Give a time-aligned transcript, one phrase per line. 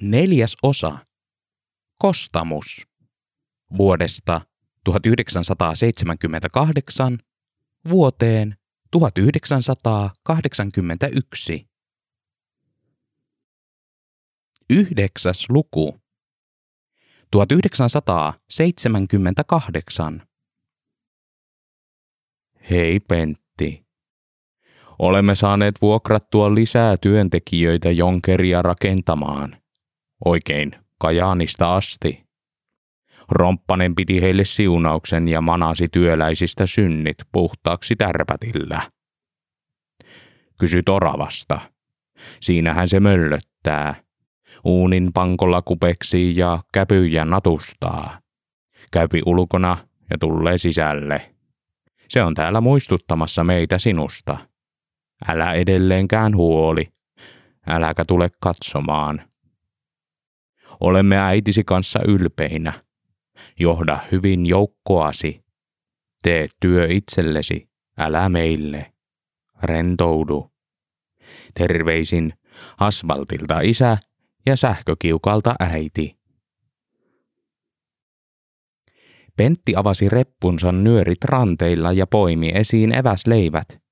[0.00, 0.98] Neljäs osa.
[1.98, 2.86] Kostamus.
[3.78, 4.40] Vuodesta
[4.84, 7.18] 1978
[7.88, 8.56] vuoteen
[8.90, 11.68] 1981.
[14.70, 16.00] Yhdeksäs luku.
[17.30, 20.22] 1978.
[22.70, 23.84] Hei Pentti.
[24.98, 29.63] Olemme saaneet vuokrattua lisää työntekijöitä Jonkeria rakentamaan.
[30.24, 32.24] Oikein Kajaanista asti.
[33.30, 38.82] Romppanen piti heille siunauksen ja manasi työläisistä synnit puhtaaksi tärpätillä.
[40.60, 41.60] Kysy Toravasta.
[42.40, 43.94] Siinähän se möllöttää.
[44.64, 48.20] Uunin pankolla kupeksii ja käpyjä natustaa.
[48.92, 49.76] Käypi ulkona
[50.10, 51.34] ja tulee sisälle.
[52.08, 54.36] Se on täällä muistuttamassa meitä sinusta.
[55.28, 56.88] Älä edelleenkään huoli.
[57.66, 59.22] Äläkä tule katsomaan.
[60.80, 62.72] Olemme äitisi kanssa ylpeinä.
[63.60, 65.44] Johda hyvin joukkoasi.
[66.22, 67.68] Tee työ itsellesi,
[67.98, 68.92] älä meille.
[69.62, 70.50] Rentoudu.
[71.54, 72.32] Terveisin
[72.78, 73.98] asfaltilta isä
[74.46, 76.16] ja sähkökiukalta äiti.
[79.36, 83.82] Pentti avasi reppunsa nyörit ranteilla ja poimi esiin eväsleivät.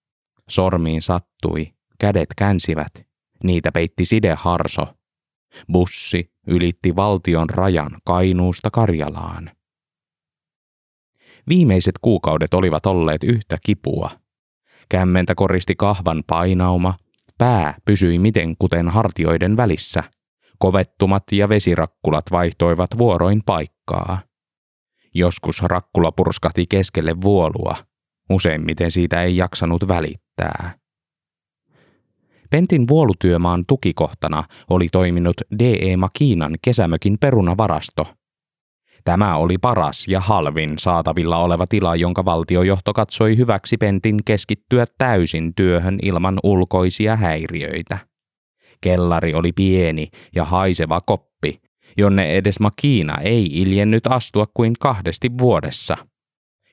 [0.49, 3.07] Sormiin sattui, kädet känsivät.
[3.45, 5.02] Niitä peitti sideharso.
[5.73, 9.51] Bussi ylitti valtion rajan Kainuusta Karjalaan.
[11.49, 14.11] Viimeiset kuukaudet olivat olleet yhtä kipua.
[14.89, 16.95] Kämmentä koristi kahvan painauma,
[17.39, 20.05] pää pysyi miten kuten hartioiden välissä.
[20.59, 24.19] Kovettumat ja vesirakkulat vaihtoivat vuoroin paikkaa.
[25.15, 27.77] Joskus rakkula purskahti keskelle vuolua,
[28.31, 30.82] useimmiten siitä ei jaksanut välittää.
[32.53, 38.07] Pentin vuolutyömaan tukikohtana oli toiminut DE Makiinan kesämökin perunavarasto.
[39.05, 45.55] Tämä oli paras ja halvin saatavilla oleva tila, jonka valtiojohto katsoi hyväksi Pentin keskittyä täysin
[45.55, 47.99] työhön ilman ulkoisia häiriöitä.
[48.81, 51.55] Kellari oli pieni ja haiseva koppi,
[51.99, 55.97] jonne edes Makiina ei iljennyt astua kuin kahdesti vuodessa.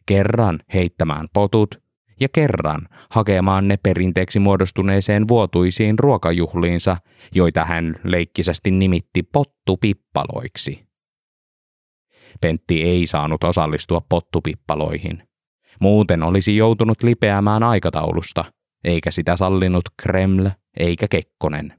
[0.05, 1.88] Kerran heittämään potut
[2.19, 6.97] ja kerran hakemaan ne perinteeksi muodostuneeseen vuotuisiin ruokajuhliinsa,
[7.35, 10.89] joita hän leikkisästi nimitti pottupippaloiksi.
[12.41, 15.23] Pentti ei saanut osallistua pottupippaloihin.
[15.79, 18.45] Muuten olisi joutunut lipeämään aikataulusta,
[18.83, 20.49] eikä sitä sallinut Kreml
[20.79, 21.73] eikä Kekkonen.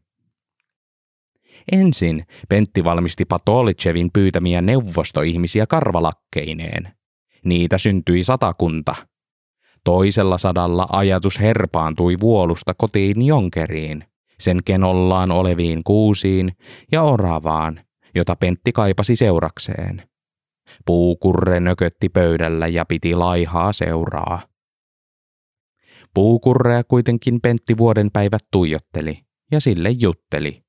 [1.73, 6.93] Ensin Pentti valmisti Patolichevin pyytämiä neuvostoihmisiä karvalakkeineen.
[7.45, 8.95] Niitä syntyi satakunta.
[9.85, 14.05] Toisella sadalla ajatus herpaantui vuolusta kotiin Jonkeriin,
[14.41, 16.53] sen kenollaan oleviin kuusiin
[16.93, 17.81] ja oravaan,
[18.15, 20.03] jota Pentti kaipasi seurakseen.
[20.87, 24.43] Puukurre nökötti pöydällä ja piti laihaa seuraa.
[26.15, 29.19] Puukurrea kuitenkin Pentti vuoden päivät tuijotteli
[29.53, 30.63] ja sille jutteli.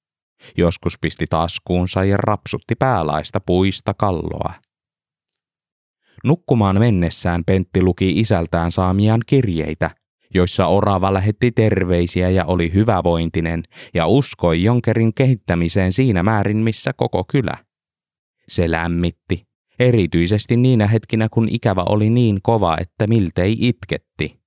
[0.57, 4.53] Joskus pisti taskuunsa ja rapsutti päälaista puista kalloa.
[6.23, 9.91] Nukkumaan mennessään Pentti luki isältään saamiaan kirjeitä,
[10.33, 17.23] joissa Orava lähetti terveisiä ja oli hyvävointinen ja uskoi Jonkerin kehittämiseen siinä määrin, missä koko
[17.31, 17.57] kylä.
[18.47, 19.47] Se lämmitti,
[19.79, 24.41] erityisesti niinä hetkinä, kun ikävä oli niin kova, että miltei itketti.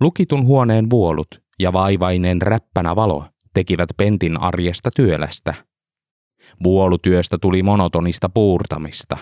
[0.00, 5.54] Lukitun huoneen vuolut ja vaivainen räppänä valo tekivät Pentin arjesta työlästä.
[6.64, 9.16] Vuolutyöstä tuli monotonista puurtamista.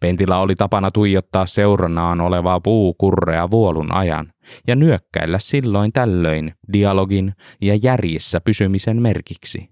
[0.00, 4.32] Pentillä oli tapana tuijottaa seurannaan olevaa puukurrea vuolun ajan
[4.66, 9.68] ja nyökkäillä silloin tällöin dialogin ja järjissä pysymisen merkiksi.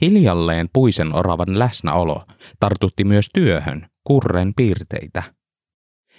[0.00, 2.22] Hiljalleen puisen oravan läsnäolo
[2.60, 5.22] tartutti myös työhön kurren piirteitä.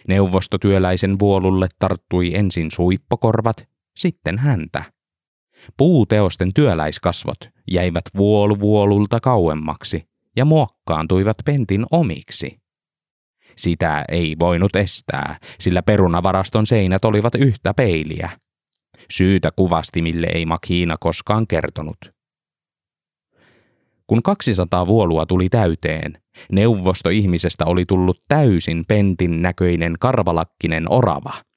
[0.08, 3.68] Neuvostotyöläisen vuolulle tarttui ensin suippokorvat,
[3.98, 4.84] sitten häntä.
[5.78, 7.38] Puuteosten työläiskasvot
[7.72, 10.08] jäivät vuoluvuolulta kauemmaksi
[10.38, 12.58] ja muokkaantuivat pentin omiksi.
[13.58, 18.30] Sitä ei voinut estää, sillä perunavaraston seinät olivat yhtä peiliä.
[19.12, 21.98] Syytä kuvasti, mille ei Makina koskaan kertonut.
[24.08, 31.34] Kun 200 vuolua tuli täyteen, neuvosto ihmisestä oli tullut täysin pentin näköinen karvalakkinen orava–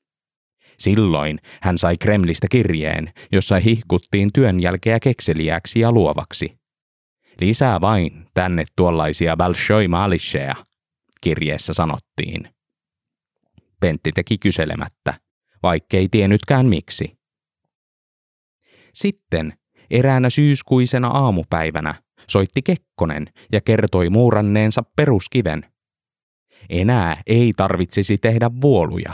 [0.81, 6.59] Silloin hän sai Kremlistä kirjeen, jossa hihkuttiin työn jälkeä kekseliäksi ja luovaksi.
[7.41, 10.55] Lisää vain tänne tuollaisia Balshoi Malisheja,
[11.21, 12.49] kirjeessä sanottiin.
[13.81, 15.15] Pentti teki kyselemättä,
[15.62, 17.19] vaikkei tiennytkään miksi.
[18.94, 19.53] Sitten
[19.91, 21.94] Eräänä syyskuisena aamupäivänä
[22.29, 25.65] soitti Kekkonen ja kertoi muuranneensa peruskiven.
[26.69, 29.12] Enää ei tarvitsisi tehdä vuoluja.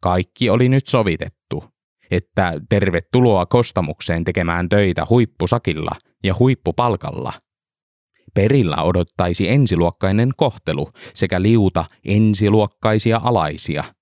[0.00, 1.64] Kaikki oli nyt sovitettu,
[2.10, 5.92] että tervetuloa kostamukseen tekemään töitä huippusakilla
[6.24, 7.32] ja huippupalkalla.
[8.36, 13.84] Perillä odottaisi ensiluokkainen kohtelu sekä liuta ensiluokkaisia alaisia–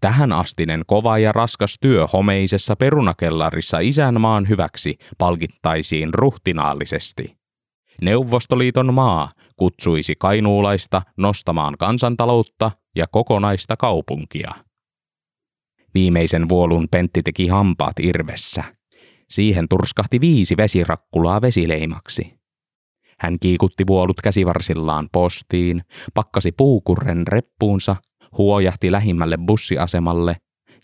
[0.00, 7.36] Tähän astinen kova ja raskas työ homeisessa perunakellarissa isänmaan hyväksi palkittaisiin ruhtinaallisesti.
[8.02, 14.54] Neuvostoliiton maa kutsuisi kainuulaista nostamaan kansantaloutta ja kokonaista kaupunkia.
[15.94, 18.64] Viimeisen vuolun Pentti teki hampaat irvessä.
[19.30, 22.41] Siihen turskahti viisi vesirakkulaa vesileimaksi.
[23.22, 25.82] Hän kiikutti vuolut käsivarsillaan postiin,
[26.14, 27.96] pakkasi puukurren reppuunsa
[28.38, 30.36] huojahti lähimmälle bussiasemalle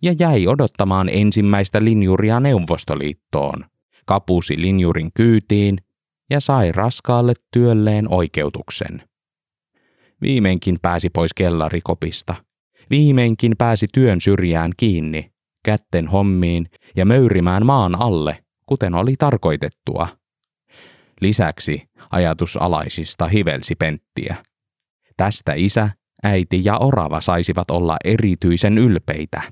[0.02, 3.64] ja jäi odottamaan ensimmäistä linjuria Neuvostoliittoon,
[4.06, 5.78] kapusi linjurin kyytiin
[6.30, 9.02] ja sai raskaalle työlleen oikeutuksen.
[10.22, 12.34] Viimeinkin pääsi pois kellarikopista.
[12.90, 15.32] Viimeinkin pääsi työn syrjään kiinni,
[15.64, 20.08] kätten hommiin ja möyrimään maan alle, kuten oli tarkoitettua.
[21.20, 24.36] Lisäksi ajatus alaisista hivelsi penttiä.
[25.16, 25.90] Tästä isä
[26.22, 29.42] äiti ja orava saisivat olla erityisen ylpeitä.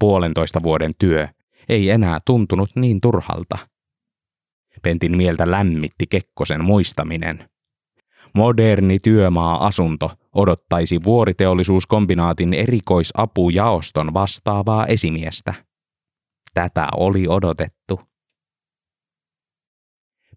[0.00, 1.28] Puolentoista vuoden työ
[1.68, 3.58] ei enää tuntunut niin turhalta.
[4.82, 7.50] Pentin mieltä lämmitti Kekkosen muistaminen.
[8.34, 15.54] Moderni työmaa-asunto odottaisi vuoriteollisuuskombinaatin erikoisapujaoston vastaavaa esimiestä.
[16.54, 18.09] Tätä oli odotettu.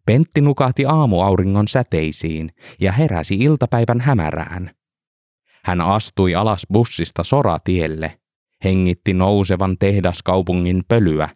[0.05, 4.71] Pentti nukahti aamuauringon säteisiin ja heräsi iltapäivän hämärään.
[5.63, 8.19] Hän astui alas bussista soratielle,
[8.63, 11.29] hengitti nousevan tehdaskaupungin pölyä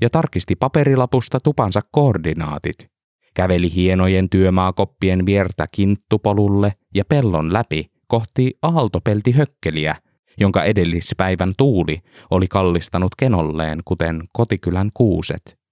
[0.00, 2.90] ja tarkisti paperilapusta tupansa koordinaatit.
[3.34, 9.96] Käveli hienojen työmaakoppien viertä kinttupolulle ja pellon läpi kohti aaltopelti hökkeliä,
[10.40, 12.00] jonka edellispäivän tuuli
[12.30, 15.63] oli kallistanut kenolleen, kuten kotikylän kuuset.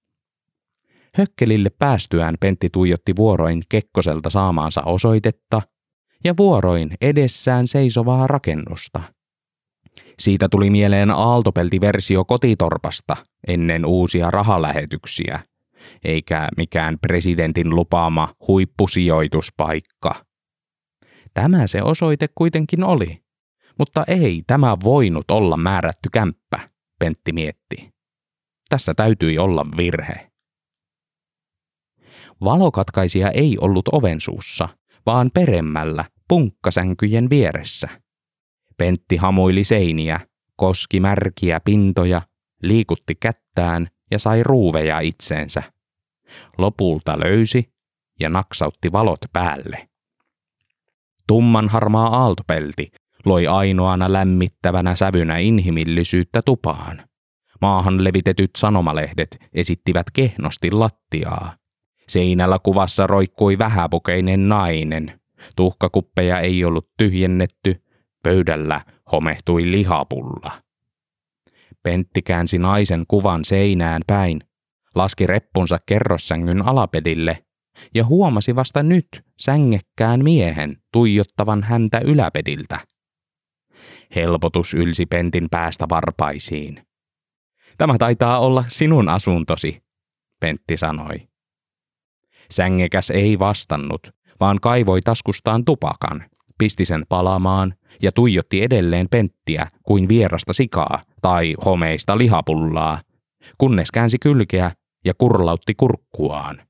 [1.17, 5.63] Hökkelille päästyään Pentti tuijotti vuoroin Kekkoselta saamaansa osoitetta
[6.25, 9.03] ja vuoroin edessään seisovaa rakennusta.
[10.19, 13.17] Siitä tuli mieleen aaltopeltiversio kotitorpasta
[13.49, 15.41] ennen uusia rahalähetyksiä,
[16.05, 20.15] eikä mikään presidentin lupaama huippusijoituspaikka.
[21.35, 23.23] Tämä se osoite kuitenkin oli,
[23.79, 26.59] mutta ei tämä voinut olla määrätty kämppä,
[26.99, 27.93] Pentti mietti.
[28.69, 30.32] Tässä täytyi olla virhe.
[32.45, 34.69] Valokatkaisia ei ollut ovensuussa,
[35.07, 37.89] vaan peremmällä punkkasänkyjen vieressä.
[38.79, 40.21] Pentti hamuili seiniä,
[40.57, 42.23] koski märkiä pintoja,
[42.63, 45.63] liikutti kättään ja sai ruuveja itseensä.
[46.59, 47.73] Lopulta löysi
[48.21, 49.89] ja naksautti valot päälle.
[51.27, 52.93] Tumman harmaa aaltopelti
[53.25, 57.09] loi ainoana lämmittävänä sävynä inhimillisyyttä tupaan.
[57.61, 61.62] Maahan levitetyt sanomalehdet esittivät kehnosti lattiaa.
[62.13, 65.21] Seinällä kuvassa roikkui vähäpukeinen nainen.
[65.57, 67.83] Tuhkakuppeja ei ollut tyhjennetty,
[68.23, 68.81] pöydällä
[69.13, 70.53] homehtui lihapulla.
[71.83, 74.41] Pentti käänsi naisen kuvan seinään päin,
[74.95, 77.45] laski reppunsa kerrossängyn alapedille
[77.95, 82.79] ja huomasi vasta nyt sängekkään miehen tuijottavan häntä yläpediltä.
[84.15, 86.87] Helpotus ylsi Pentin päästä varpaisiin.
[87.79, 89.83] Tämä taitaa olla sinun asuntosi,
[90.41, 91.32] Pentti sanoi.
[92.53, 94.01] Sängekäs ei vastannut,
[94.41, 96.25] vaan kaivoi taskustaan tupakan,
[96.59, 103.01] pisti sen palamaan ja tuijotti edelleen penttiä kuin vierasta sikaa tai homeista lihapullaa,
[103.59, 104.73] kunnes käänsi kylkeä
[105.05, 106.63] ja kurlautti kurkkuaan.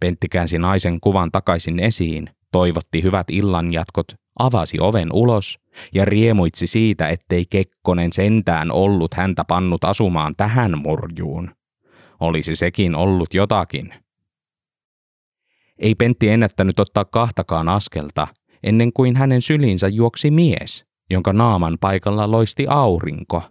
[0.00, 4.06] Pentti käänsi naisen kuvan takaisin esiin, toivotti hyvät illanjatkot,
[4.38, 5.58] avasi oven ulos
[5.94, 11.50] ja riemuitsi siitä, ettei Kekkonen sentään ollut häntä pannut asumaan tähän murjuun.
[12.20, 13.94] Olisi sekin ollut jotakin.
[15.80, 18.28] Ei Pentti ennättänyt ottaa kahtakaan askelta,
[18.62, 23.42] ennen kuin hänen sylinsä juoksi mies, jonka naaman paikalla loisti aurinko.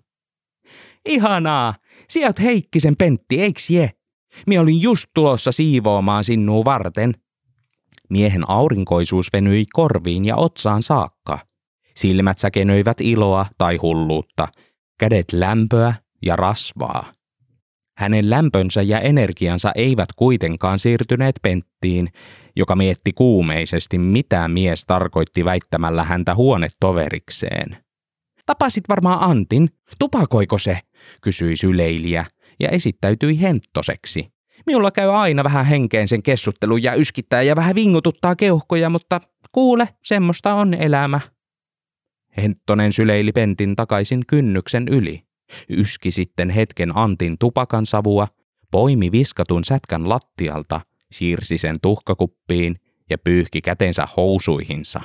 [1.06, 1.76] Ihanaa!
[2.10, 3.92] Sieltä Heikkisen Pentti, eiks je?
[4.48, 7.14] Mie olin just tulossa siivoamaan sinua varten.
[8.10, 11.40] Miehen aurinkoisuus venyi korviin ja otsaan saakka.
[11.96, 14.48] Silmät säkenöivät iloa tai hulluutta,
[15.00, 15.94] kädet lämpöä
[16.26, 17.12] ja rasvaa.
[18.00, 22.10] Hänen lämpönsä ja energiansa eivät kuitenkaan siirtyneet Penttiin,
[22.56, 27.78] joka mietti kuumeisesti, mitä mies tarkoitti väittämällä häntä huonetoverikseen.
[28.46, 29.70] Tapasit varmaan Antin.
[30.00, 30.80] Tupakoiko se?
[31.22, 32.26] kysyi syleiliä
[32.60, 34.28] ja esittäytyi henttoseksi.
[34.66, 39.90] Minulla käy aina vähän henkeen sen kessuttelun ja yskittää ja vähän vingututtaa keuhkoja, mutta kuule,
[40.04, 41.20] semmoista on elämä.
[42.38, 45.29] Henttonen syleili pentin takaisin kynnyksen yli.
[45.70, 48.28] Yski sitten hetken Antin tupakan savua,
[48.72, 52.76] poimi viskatun sätkän lattialta, siirsi sen tuhkakuppiin
[53.10, 55.02] ja pyyhki kätensä housuihinsa.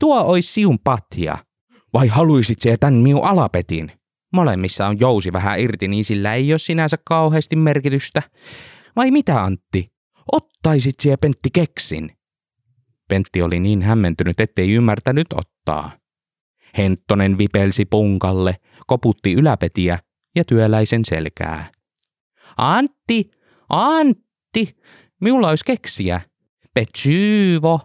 [0.00, 1.38] Tuo ois siun patja.
[1.92, 3.92] Vai haluisit se tän miu alapetin?
[4.32, 8.22] Molemmissa on jousi vähän irti, niin sillä ei ole sinänsä kauheasti merkitystä.
[8.96, 9.92] Vai mitä Antti?
[10.32, 12.12] Ottaisit sie Pentti keksin?
[13.08, 15.90] Pentti oli niin hämmentynyt, ettei ymmärtänyt ottaa.
[16.78, 18.56] Henttonen vipelsi punkalle,
[18.92, 19.98] koputti yläpetiä
[20.36, 21.70] ja työläisen selkää.
[22.56, 23.30] Antti,
[23.68, 24.76] Antti,
[25.20, 26.20] minulla olisi keksiä.
[26.74, 27.80] Petsyvo.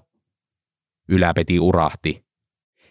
[1.10, 2.26] Yläpeti urahti.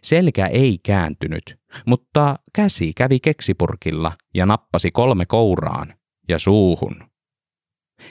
[0.03, 5.95] Selkä ei kääntynyt, mutta käsi kävi keksipurkilla ja nappasi kolme kouraan
[6.29, 6.97] ja suuhun.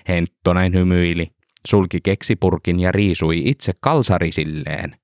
[0.08, 1.28] Henttonen hymyili,
[1.68, 4.98] sulki keksipurkin ja riisui itse kalsarisilleen.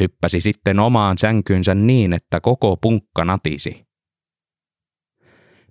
[0.00, 3.93] Hyppäsi sitten omaan sänkynsä niin, että koko punkka natisi.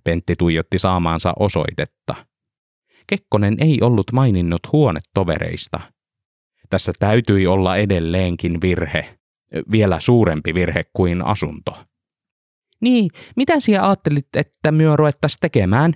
[0.04, 2.14] Pentti tuijotti saamaansa osoitetta.
[3.06, 5.80] Kekkonen ei ollut maininnut huonetovereista.
[6.70, 9.18] Tässä täytyi olla edelleenkin virhe,
[9.70, 11.72] vielä suurempi virhe kuin asunto.
[12.80, 15.92] Niin, mitä sinä ajattelit, että myö ruvettaisiin tekemään?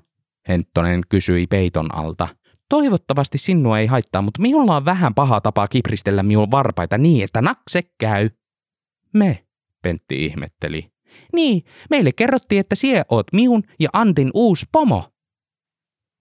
[0.49, 2.29] Henttonen kysyi peiton alta.
[2.69, 7.43] Toivottavasti sinua ei haittaa, mutta minulla on vähän paha tapa kipristellä minun varpaita niin, että
[7.43, 8.31] nakse käy.
[9.15, 9.47] Me,
[9.83, 10.91] Pentti ihmetteli.
[11.33, 15.05] Niin, meille kerrottiin, että sie oot miun ja Antin uusi pomo.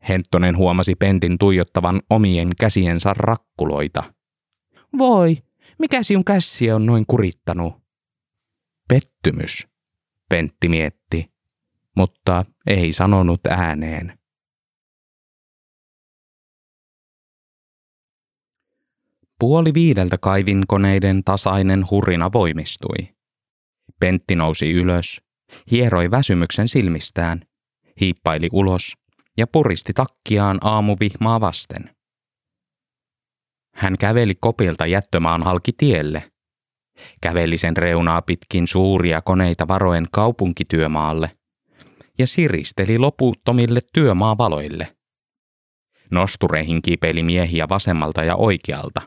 [0.09, 4.03] Henttonen huomasi Pentin tuijottavan omien käsiensä rakkuloita.
[4.97, 5.37] Voi,
[5.79, 7.73] mikä sinun käsiä on noin kurittanut?
[8.89, 9.67] Pettymys,
[10.29, 11.31] Pentti mietti,
[11.95, 14.19] mutta ei sanonut ääneen.
[19.39, 23.16] Puoli viideltä kaivinkoneiden tasainen hurina voimistui.
[23.99, 25.21] Pentti nousi ylös,
[25.71, 27.41] hieroi väsymyksen silmistään,
[28.01, 28.93] hiippaili ulos
[29.37, 31.95] ja puristi takkiaan aamuvihmaa vasten.
[33.75, 36.31] Hän käveli kopilta jättömaan halki tielle.
[37.21, 41.31] Käveli sen reunaa pitkin suuria koneita varoen kaupunkityömaalle
[42.19, 44.97] ja siristeli loputtomille työmaavaloille.
[46.11, 49.01] Nostureihin kipeili miehiä vasemmalta ja oikealta.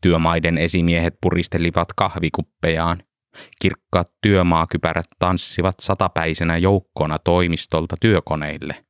[0.00, 2.98] Työmaiden esimiehet puristelivat kahvikuppejaan.
[3.60, 8.84] Kirkkaat työmaakypärät tanssivat satapäisenä joukkona toimistolta työkoneille.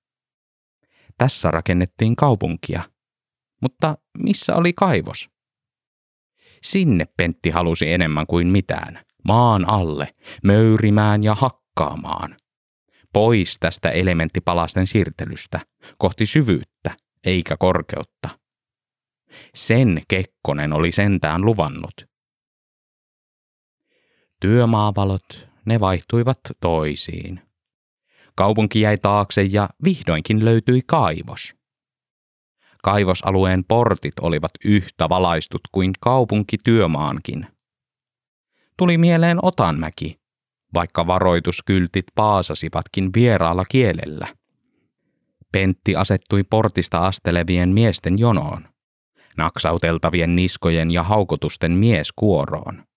[1.19, 2.83] Tässä rakennettiin kaupunkia.
[3.63, 5.31] Mutta missä oli kaivos?
[6.63, 9.05] Sinne Pentti halusi enemmän kuin mitään.
[9.25, 12.37] Maan alle, möyrimään ja hakkaamaan.
[13.13, 15.61] Pois tästä elementtipalasten siirtelystä,
[15.99, 18.29] kohti syvyyttä, eikä korkeutta.
[19.55, 22.12] Sen Kekkonen oli sentään luvannut.
[24.43, 27.41] Työmaavalot, ne vaihtuivat toisiin.
[28.35, 31.55] Kaupunki jäi taakse ja vihdoinkin löytyi kaivos.
[32.83, 37.47] Kaivosalueen portit olivat yhtä valaistut kuin kaupunki työmaankin.
[38.77, 40.21] Tuli mieleen Otanmäki,
[40.75, 44.29] vaikka varoituskyltit paasasivatkin vieraalla kielellä.
[45.53, 48.69] Pentti asettui portista astelevien miesten jonoon,
[49.37, 52.92] naksauteltavien niskojen ja haukotusten mieskuoroon.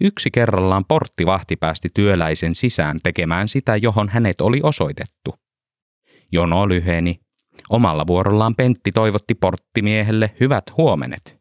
[0.00, 5.34] Yksi kerrallaan porttivahti päästi työläisen sisään tekemään sitä, johon hänet oli osoitettu.
[6.32, 7.20] Jono lyheni.
[7.70, 11.38] Omalla vuorollaan Pentti toivotti porttimiehelle hyvät huomenet.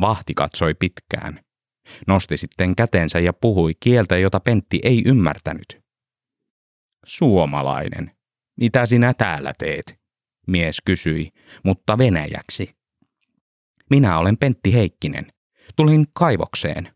[0.00, 1.40] Vahti katsoi pitkään.
[2.06, 5.82] Nosti sitten kätensä ja puhui kieltä, jota Pentti ei ymmärtänyt.
[7.06, 8.10] Suomalainen.
[8.60, 9.98] Mitä sinä täällä teet?
[10.46, 11.30] Mies kysyi,
[11.64, 12.76] mutta venäjäksi.
[13.90, 15.32] Minä olen Pentti Heikkinen.
[15.76, 16.94] Tulin kaivokseen.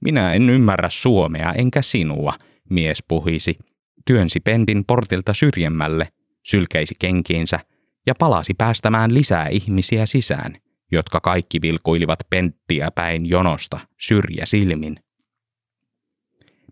[0.00, 2.32] Minä en ymmärrä suomea enkä sinua,
[2.70, 3.58] mies puhisi,
[4.06, 6.08] työnsi pentin portilta syrjemmälle,
[6.46, 7.60] sylkeisi kenkiinsä
[8.06, 10.56] ja palasi päästämään lisää ihmisiä sisään,
[10.92, 14.96] jotka kaikki vilkuilivat penttiä päin jonosta syrjä silmin.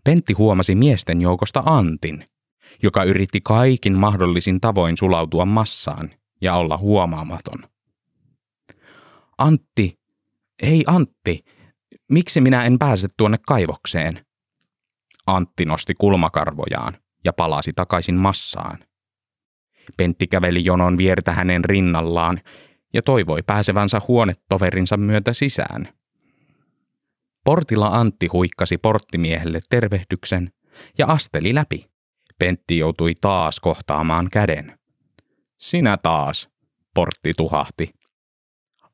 [0.03, 2.25] Pentti huomasi miesten joukosta Antin,
[2.83, 7.69] joka yritti kaikin mahdollisin tavoin sulautua massaan ja olla huomaamaton.
[9.37, 9.99] Antti,
[10.61, 11.45] ei Antti,
[12.09, 14.25] Miksi minä en pääse tuonne kaivokseen?
[15.27, 18.79] Antti nosti kulmakarvojaan ja palasi takaisin massaan.
[19.97, 22.41] Pentti käveli jonon viertä hänen rinnallaan
[22.93, 25.93] ja toivoi pääsevänsä huonetoverinsa myötä sisään.
[27.45, 30.51] Portilla Antti huikkasi porttimiehelle tervehdyksen
[30.97, 31.89] ja asteli läpi.
[32.39, 34.79] Pentti joutui taas kohtaamaan käden.
[35.57, 36.49] Sinä taas,
[36.93, 37.93] Portti tuhahti.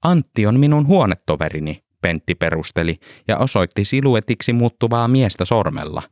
[0.04, 6.04] Antti on minun huonetoverini, Pentti perusteli ja osoitti siluetiksi muuttuvaa miestä sormella.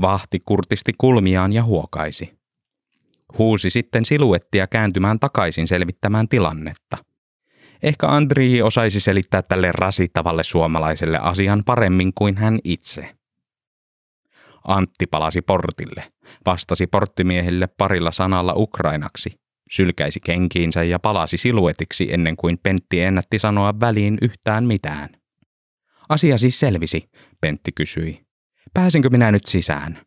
[0.00, 2.38] Vahti kurtisti kulmiaan ja huokaisi.
[3.38, 6.96] Huusi sitten siluettia kääntymään takaisin selvittämään tilannetta.
[7.82, 13.14] Ehkä Andrii osaisi selittää tälle rasittavalle suomalaiselle asian paremmin kuin hän itse.
[14.68, 16.04] Antti palasi portille,
[16.46, 19.30] vastasi porttimiehille parilla sanalla ukrainaksi,
[19.72, 25.08] sylkäisi kenkiinsä ja palasi siluetiksi ennen kuin Pentti ennätti sanoa väliin yhtään mitään.
[26.08, 27.10] Asia siis selvisi,
[27.40, 28.22] Pentti kysyi.
[28.74, 29.98] Pääsinkö minä nyt sisään?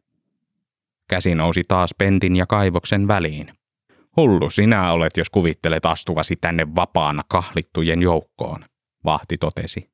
[1.10, 3.52] Käsi nousi taas Pentin ja kaivoksen väliin.
[4.18, 8.66] Hullu sinä olet, jos kuvittelet astuvasi tänne vapaana kahlittujen joukkoon,
[9.06, 9.90] vahti totesi.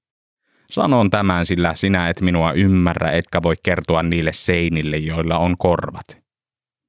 [0.70, 6.21] Sanon tämän, sillä sinä et minua ymmärrä, etkä voi kertoa niille seinille, joilla on korvat.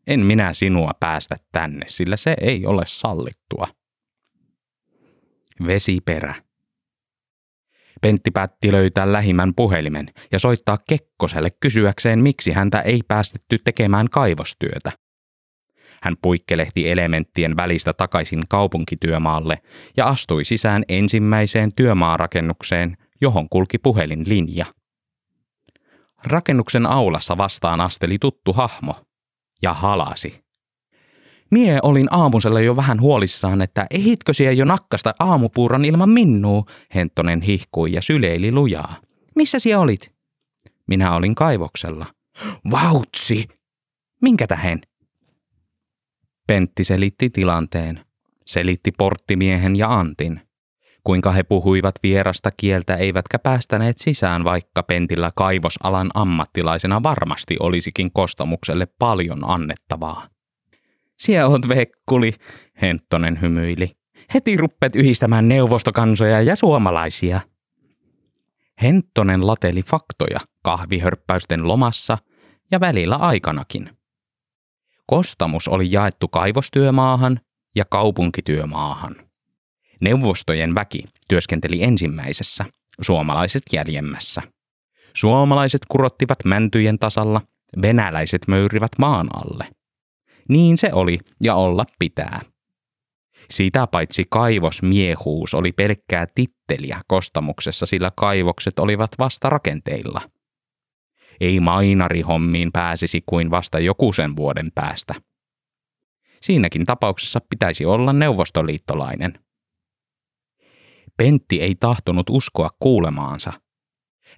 [0.07, 3.69] En minä sinua päästä tänne, sillä se ei ole sallittua.
[5.67, 6.35] Vesiperä.
[8.03, 14.93] Pentti päätti löytää lähimmän puhelimen ja soittaa Kekkoselle kysyäkseen, miksi häntä ei päästetty tekemään kaivostyötä.
[16.03, 19.59] Hän puikkelehti elementtien välistä takaisin kaupunkityömaalle
[19.97, 24.67] ja astui sisään ensimmäiseen työmaarakennukseen, johon kulki puhelinlinja.
[26.25, 28.95] Rakennuksen aulassa vastaan asteli tuttu hahmo
[29.63, 30.43] ja halasi.
[31.51, 37.43] Mie olin aamusella jo vähän huolissaan, että ehitkö siellä jo nakkasta aamupuuron ilman minnuu, Henttonen
[37.43, 38.97] hihkui ja syleili lujaa.
[39.37, 40.15] Missä siellä olit?
[40.87, 42.07] Minä olin kaivoksella.
[42.71, 43.49] Vautsi!
[44.23, 44.81] Minkä tähen?
[46.47, 48.05] Pentti selitti tilanteen.
[48.47, 50.41] Selitti porttimiehen ja Antin.
[51.05, 58.87] Kuinka he puhuivat vierasta kieltä eivätkä päästäneet sisään, vaikka Pentillä kaivosalan ammattilaisena varmasti olisikin kostamukselle
[58.99, 60.29] paljon annettavaa.
[61.19, 62.33] Siellä oot vekkuli,
[62.83, 63.91] Henttonen hymyili.
[64.35, 67.41] Heti ruppet yhdistämään neuvostokansoja ja suomalaisia.
[68.83, 72.19] Henttonen lateli faktoja kahvihörppäysten lomassa
[72.71, 73.91] ja välillä aikanakin.
[75.07, 77.41] Kostamus oli jaettu kaivostyömaahan
[77.77, 79.32] ja kaupunkityömaahan.
[80.03, 82.65] Neuvostojen väki työskenteli ensimmäisessä,
[83.01, 84.43] suomalaiset jäljemmässä.
[85.17, 87.41] Suomalaiset kurottivat mäntyjen tasalla,
[87.83, 89.67] venäläiset möyrivät maan alle.
[90.49, 92.41] Niin se oli ja olla pitää.
[93.51, 100.21] Sitä paitsi kaivosmiehuus oli pelkkää titteliä kostamuksessa, sillä kaivokset olivat vasta rakenteilla–
[101.43, 105.15] ei mainarihommiin pääsisi kuin vasta joku sen vuoden päästä.
[106.41, 109.42] Siinäkin tapauksessa pitäisi olla neuvostoliittolainen.
[111.17, 113.53] Pentti ei tahtonut uskoa kuulemaansa.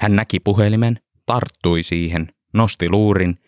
[0.01, 3.39] Hän näki puhelimen, tarttui siihen, nosti luurin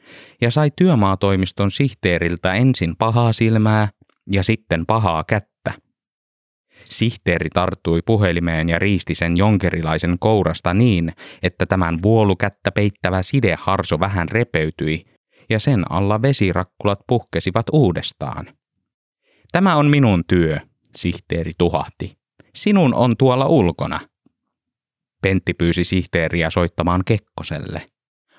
[0.40, 3.88] ja sai työmaatoimiston sihteeriltä ensin pahaa silmää
[4.32, 5.72] ja sitten pahaa kättä.
[6.84, 11.12] Sihteeri tarttui puhelimeen ja riisti sen jonkerilaisen kourasta niin,
[11.42, 15.04] että tämän vuolukättä peittävä sideharso vähän repeytyi
[15.50, 18.46] ja sen alla vesirakkulat puhkesivat uudestaan.
[19.52, 20.60] Tämä on minun työ,
[20.96, 22.18] sihteeri tuhahti.
[22.56, 24.00] Sinun on tuolla ulkona.
[25.22, 27.86] Pentti pyysi sihteeriä soittamaan Kekkoselle.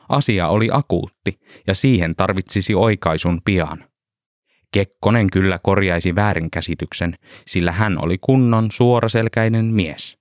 [0.09, 3.85] Asia oli akuutti ja siihen tarvitsisi oikaisun pian.
[4.71, 10.17] Kekkonen kyllä korjaisi väärinkäsityksen, sillä hän oli kunnon suoraselkäinen mies.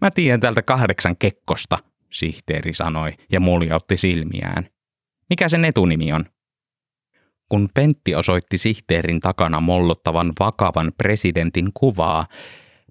[0.00, 1.78] Mä tiedän täältä kahdeksan Kekkosta,
[2.12, 4.68] sihteeri sanoi ja muljautti silmiään.
[5.30, 6.24] Mikä sen etunimi on?
[7.48, 12.26] Kun Pentti osoitti sihteerin takana mollottavan vakavan presidentin kuvaa,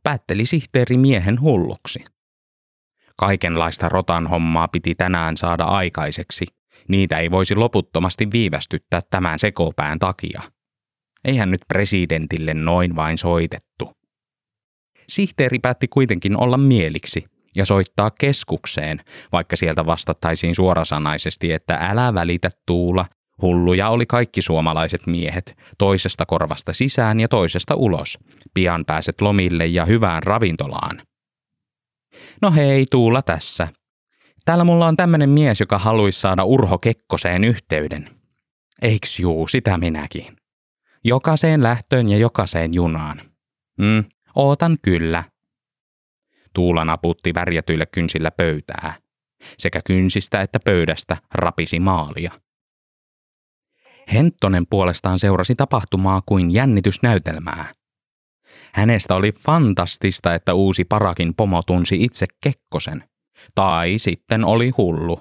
[0.04, 2.04] päätteli sihteeri miehen hulluksi.
[3.18, 6.46] Kaikenlaista rotan hommaa piti tänään saada aikaiseksi–
[6.88, 10.42] Niitä ei voisi loputtomasti viivästyttää tämän sekopään takia.
[11.26, 13.92] Eihän nyt presidentille noin vain soitettu.
[15.10, 22.50] Sihteeri päätti kuitenkin olla mieliksi ja soittaa keskukseen, vaikka sieltä vastattaisiin suorasanaisesti, että älä välitä
[22.66, 23.06] Tuula,
[23.42, 28.18] hulluja oli kaikki suomalaiset miehet, toisesta korvasta sisään ja toisesta ulos.
[28.54, 31.02] Pian pääset lomille ja hyvään ravintolaan.
[32.42, 33.68] No hei, Tuula tässä,
[34.50, 38.10] Täällä mulla on tämmönen mies, joka haluaisi saada Urho Kekkoseen yhteyden.
[38.82, 40.38] Eiks juu, sitä minäkin.
[41.04, 43.22] Jokaiseen lähtöön ja jokaiseen junaan.
[43.80, 44.04] Mm,
[44.36, 45.24] ootan kyllä.
[46.54, 48.94] Tuula naputti värjätyillä kynsillä pöytää.
[49.58, 52.32] Sekä kynsistä että pöydästä rapisi maalia.
[54.14, 57.74] Henttonen puolestaan seurasi tapahtumaa kuin jännitysnäytelmää.
[58.74, 63.04] Hänestä oli fantastista, että uusi parakin pomo tunsi itse Kekkosen.
[63.56, 65.20] Tai sitten oli hullu.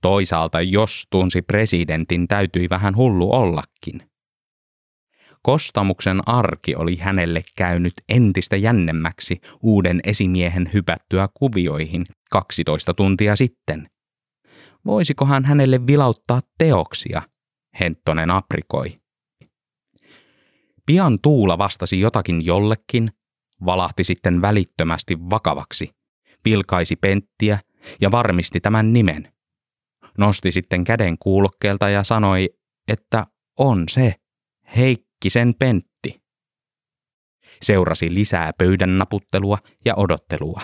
[0.00, 4.10] Toisaalta jos tunsi presidentin, täytyi vähän hullu ollakin.
[5.42, 13.88] Kostamuksen arki oli hänelle käynyt entistä jännemmäksi uuden esimiehen hypättyä kuvioihin 12 tuntia sitten.
[14.86, 17.22] Voisikohan hänelle vilauttaa teoksia,
[17.80, 18.98] Henttonen aprikoi.
[20.86, 23.10] Pian Tuula vastasi jotakin jollekin,
[23.64, 25.90] valahti sitten välittömästi vakavaksi,
[26.42, 27.58] pilkaisi penttiä
[28.00, 29.32] ja varmisti tämän nimen.
[30.18, 32.50] Nosti sitten käden kuulokkeelta ja sanoi,
[32.88, 33.26] että
[33.58, 34.14] on se,
[34.76, 36.22] Heikkisen Pentti.
[37.62, 40.60] Seurasi lisää pöydän naputtelua ja odottelua.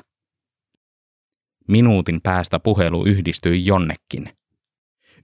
[1.68, 4.38] Minuutin päästä puhelu yhdistyi jonnekin.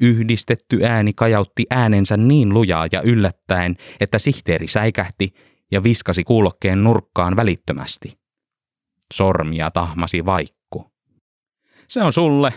[0.00, 5.34] Yhdistetty ääni kajautti äänensä niin lujaa ja yllättäen, että sihteeri säikähti
[5.70, 8.18] ja viskasi kuulokkeen nurkkaan välittömästi.
[9.12, 10.92] Sormia tahmasi vaikku.
[11.88, 12.52] Se on sulle,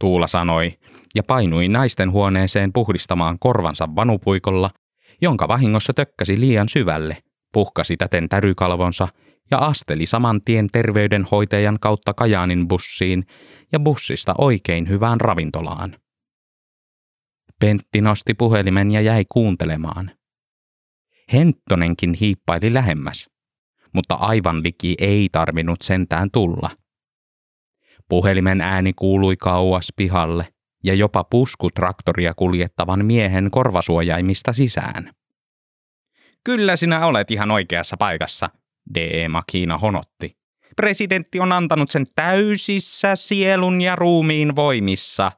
[0.00, 0.78] Tuula sanoi,
[1.14, 4.70] ja painui naisten huoneeseen puhdistamaan korvansa vanupuikolla,
[5.22, 7.16] jonka vahingossa tökkäsi liian syvälle,
[7.52, 9.08] puhkasi täten tärykalvonsa
[9.50, 13.26] ja asteli saman tien terveydenhoitajan kautta Kajaanin bussiin
[13.72, 15.96] ja bussista oikein hyvään ravintolaan.
[17.60, 20.10] Pentti nosti puhelimen ja jäi kuuntelemaan.
[21.32, 23.30] Henttonenkin hiippaili lähemmäs,
[23.94, 26.70] mutta aivan liki ei tarvinnut sentään tulla.
[28.08, 30.48] Puhelimen ääni kuului kauas pihalle
[30.84, 35.12] ja jopa puskutraktoria kuljettavan miehen korvasuojaimista sisään.
[36.44, 38.50] Kyllä sinä olet ihan oikeassa paikassa,
[38.94, 39.28] D.E.
[39.28, 40.36] Makina honotti.
[40.76, 45.32] Presidentti on antanut sen täysissä sielun ja ruumiin voimissa.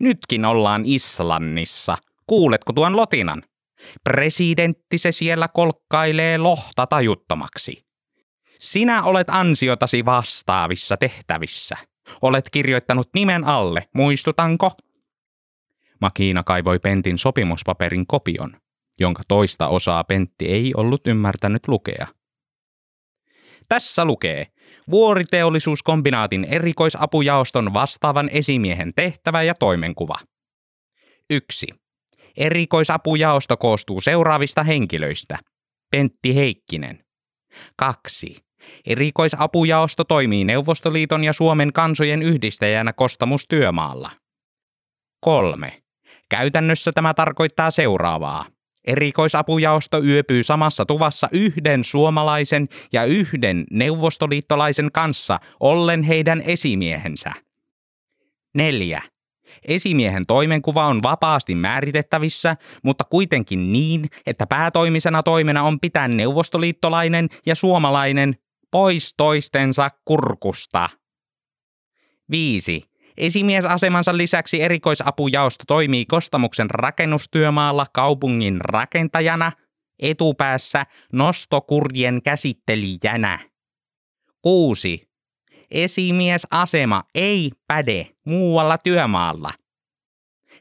[0.00, 1.96] Nytkin ollaan Islannissa.
[2.26, 3.42] Kuuletko tuon lotinan?
[4.04, 7.84] Presidentti se siellä kolkkailee lohta tajuttomaksi.
[8.58, 11.76] Sinä olet ansiotasi vastaavissa tehtävissä.
[12.22, 14.70] Olet kirjoittanut nimen alle, muistutanko?
[16.00, 18.56] Makiina kaivoi Pentin sopimuspaperin kopion,
[18.98, 22.06] jonka toista osaa Pentti ei ollut ymmärtänyt lukea.
[23.68, 24.46] Tässä lukee
[24.90, 30.16] Vuoriteollisuuskombinaatin erikoisapujaoston vastaavan esimiehen tehtävä ja toimenkuva.
[31.30, 31.66] 1.
[32.36, 35.38] Erikoisapujaosto koostuu seuraavista henkilöistä.
[35.90, 37.04] Pentti Heikkinen.
[37.76, 38.36] 2.
[38.86, 44.10] Erikoisapujaosto toimii Neuvostoliiton ja Suomen kansojen yhdistäjänä kostamustyömaalla.
[45.20, 45.82] 3.
[46.28, 48.46] Käytännössä tämä tarkoittaa seuraavaa.
[48.84, 57.32] Erikoisapujaosto yöpyy samassa tuvassa yhden suomalaisen ja yhden neuvostoliittolaisen kanssa, ollen heidän esimiehensä.
[58.54, 59.02] 4.
[59.68, 67.54] Esimiehen toimenkuva on vapaasti määritettävissä, mutta kuitenkin niin, että päätoimisena toimena on pitää neuvostoliittolainen ja
[67.54, 68.36] suomalainen
[68.70, 70.88] pois toistensa kurkusta.
[72.30, 72.89] 5.
[73.20, 79.52] Esimiesasemansa lisäksi erikoisapujaosto toimii Kostamuksen rakennustyömaalla kaupungin rakentajana,
[79.98, 83.38] etupäässä nostokurjen käsittelijänä.
[84.42, 85.08] 6.
[85.70, 89.52] Esimiesasema ei päde muualla työmaalla.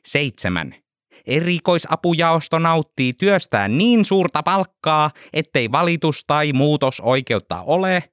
[0.06, 0.76] 7.
[1.26, 8.04] Erikoisapujaosto nauttii työstään niin suurta palkkaa, ettei valitus tai muutosoikeutta ole.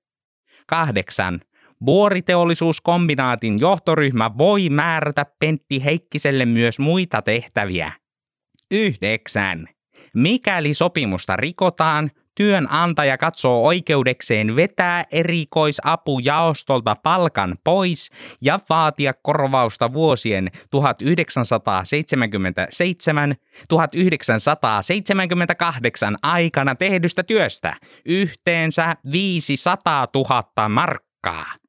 [0.66, 1.40] 8.
[1.86, 7.92] Vuoriteollisuuskombinaatin johtoryhmä voi määrätä Pentti Heikkiselle myös muita tehtäviä.
[8.70, 9.68] 9.
[10.14, 18.10] Mikäli sopimusta rikotaan, työnantaja katsoo oikeudekseen vetää erikoisapujaostolta palkan pois
[18.42, 20.58] ja vaatia korvausta vuosien 1977-1978
[26.22, 31.65] aikana tehdystä työstä yhteensä 500 000 markkaa.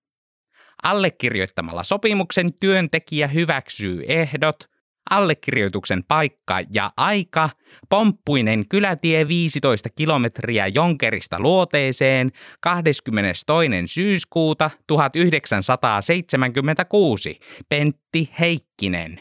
[0.84, 4.58] Allekirjoittamalla sopimuksen työntekijä hyväksyy ehdot–
[5.10, 7.50] allekirjoituksen paikka ja aika,
[7.90, 13.46] pomppuinen kylätie 15 kilometriä Jonkerista luoteeseen 22.
[13.86, 19.20] syyskuuta 1976, Pentti Heikkinen.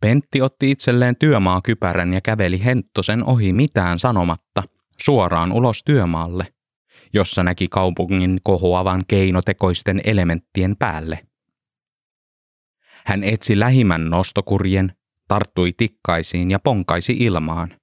[0.00, 4.62] Pentti otti itselleen työmaakypärän ja käveli Henttosen ohi mitään sanomatta,
[5.02, 6.46] suoraan ulos työmaalle,
[7.16, 11.18] jossa näki kaupungin kohoavan keinotekoisten elementtien päälle–
[13.06, 14.92] hän etsi lähimmän nostokurjen,
[15.28, 17.76] tarttui tikkaisiin ja ponkaisi ilmaan.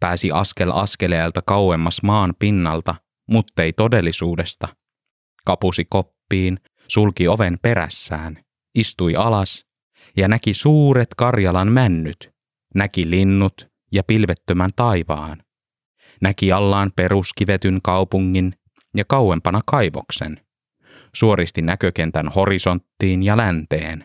[0.00, 2.94] Pääsi askel askeleelta kauemmas maan pinnalta,
[3.28, 4.68] muttei todellisuudesta.
[5.44, 8.44] Kapusi koppiin, sulki oven perässään,
[8.74, 9.66] istui alas
[10.16, 12.32] ja näki suuret Karjalan männyt,
[12.74, 15.42] näki linnut ja pilvettömän taivaan.
[16.20, 18.52] Näki allaan peruskivetyn kaupungin
[18.96, 20.40] ja kauempana kaivoksen.
[21.14, 24.04] Suoristi näkökentän horisonttiin ja länteen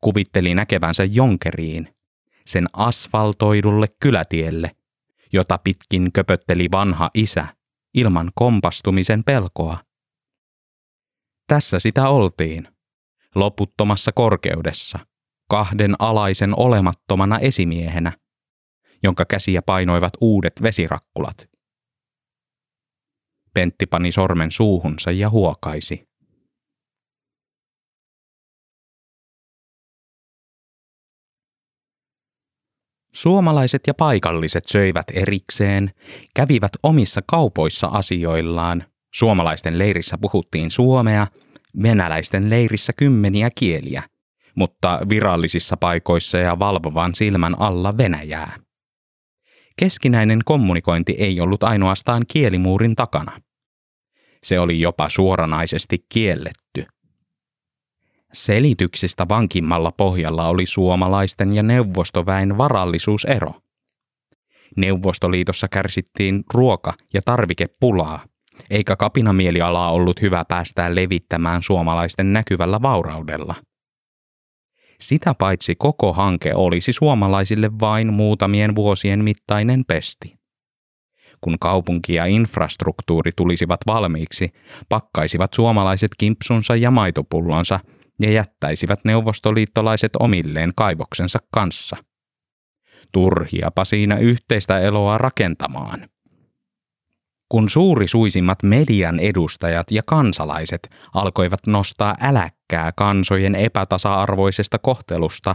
[0.00, 1.94] kuvitteli näkevänsä Jonkeriin,
[2.46, 4.70] sen asfaltoidulle kylätielle,
[5.32, 7.46] jota pitkin köpötteli vanha isä
[7.94, 9.78] ilman kompastumisen pelkoa.
[11.46, 12.68] Tässä sitä oltiin,
[13.34, 14.98] loputtomassa korkeudessa,
[15.48, 18.12] kahden alaisen olemattomana esimiehenä,
[19.06, 21.48] jonka käsiä painoivat uudet vesirakkulat.
[23.54, 26.08] Pentti pani sormen suuhunsa ja huokaisi.
[33.12, 35.90] Suomalaiset ja paikalliset söivät erikseen,
[36.34, 38.84] kävivät omissa kaupoissa asioillaan.
[39.14, 41.26] Suomalaisten leirissä puhuttiin suomea,
[41.82, 44.02] venäläisten leirissä kymmeniä kieliä,
[44.54, 48.65] mutta virallisissa paikoissa ja valvovan silmän alla Venäjää.
[49.80, 53.40] Keskinäinen kommunikointi ei ollut ainoastaan kielimuurin takana.
[54.42, 56.84] Se oli jopa suoranaisesti kielletty.
[58.32, 63.52] Selityksistä vankimmalla pohjalla oli suomalaisten ja neuvostoväen varallisuusero.
[64.76, 68.24] Neuvostoliitossa kärsittiin ruoka- ja tarvikepulaa,
[68.70, 73.54] eikä kapinamielialaa ollut hyvä päästää levittämään suomalaisten näkyvällä vauraudella.
[75.00, 80.36] Sitä paitsi koko hanke olisi suomalaisille vain muutamien vuosien mittainen pesti.
[81.40, 84.52] Kun kaupunki ja infrastruktuuri tulisivat valmiiksi,
[84.88, 87.80] pakkaisivat suomalaiset kimpsunsa ja maitopullonsa–
[88.20, 91.96] ja jättäisivät neuvostoliittolaiset omilleen kaivoksensa kanssa.
[93.12, 96.08] Turhiapa siinä yhteistä eloa rakentamaan.
[97.48, 105.54] Kun suurisuisimmat median edustajat ja kansalaiset alkoivat nostaa äläkkää kansojen epätasa-arvoisesta kohtelusta,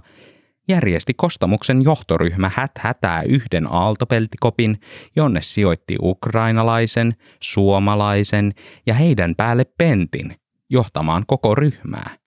[0.67, 4.81] järjesti kostamuksen johtoryhmä häthätää yhden aaltopeltikopin,
[5.15, 8.51] jonne sijoitti ukrainalaisen, suomalaisen
[8.85, 10.35] ja heidän päälle pentin
[10.69, 12.17] johtamaan koko ryhmää.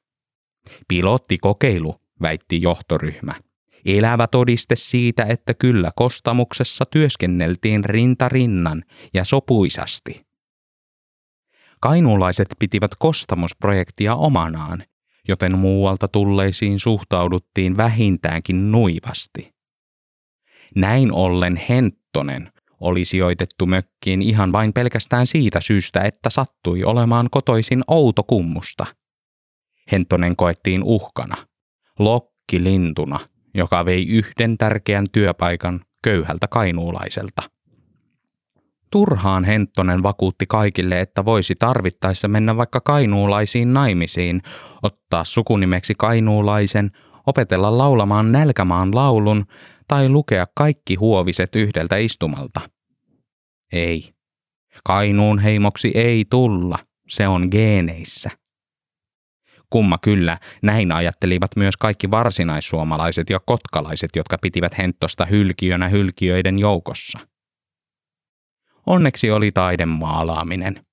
[0.89, 3.35] Pilottikokeilu, väitti johtoryhmä.
[3.85, 10.27] Elävä todiste siitä, että kyllä kostamuksessa työskenneltiin rintarinnan ja sopuisasti.
[11.81, 14.85] Kainuulaiset pitivät kostamusprojektia omanaan,
[15.29, 19.55] joten muualta tulleisiin suhtauduttiin vähintäänkin nuivasti.
[20.75, 27.83] Näin ollen Henttonen oli sijoitettu mökkiin ihan vain pelkästään siitä syystä, että sattui olemaan kotoisin
[27.89, 28.85] Outokummusta–
[29.93, 31.37] Hentonen koettiin uhkana,
[31.99, 33.21] lokkilintuna,
[33.55, 37.43] joka vei yhden tärkeän työpaikan köyhältä kainuulaiselta.
[38.91, 44.43] Turhaan Henttonen vakuutti kaikille, että voisi tarvittaessa mennä vaikka kainuulaisiin naimisiin,
[44.83, 46.91] ottaa sukunimeksi kainuulaisen,
[47.27, 49.45] opetella laulamaan nälkämaan laulun
[49.89, 52.61] tai lukea kaikki huoviset yhdeltä istumalta.
[53.73, 54.15] Ei.
[54.85, 58.44] Kainuun heimoksi ei tulla, se on geeneissä.
[59.71, 67.19] Kumma kyllä, näin ajattelivat myös kaikki varsinaissuomalaiset ja kotkalaiset, jotka pitivät Henttosta hylkiönä hylkiöiden joukossa.
[68.87, 70.87] Onneksi oli taiden maalaaminen.